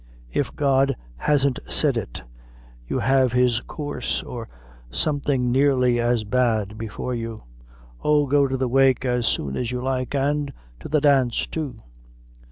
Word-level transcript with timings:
If 0.31 0.55
God 0.55 0.95
hasn't 1.15 1.59
said 1.69 1.95
it, 1.95 2.23
you 2.87 2.97
have 2.97 3.33
his 3.33 3.61
coorse, 3.67 4.23
or 4.23 4.49
something 4.89 5.51
nearly 5.51 5.99
as 5.99 6.23
bad, 6.23 6.75
before 6.75 7.13
you. 7.13 7.43
Oh! 8.03 8.25
go 8.25 8.47
to 8.47 8.57
the 8.57 8.67
wake 8.67 9.05
as 9.05 9.27
soon 9.27 9.55
as 9.55 9.69
you 9.71 9.79
like, 9.79 10.15
an' 10.15 10.53
to 10.79 10.89
the 10.89 11.01
dance, 11.01 11.45
too. 11.45 11.83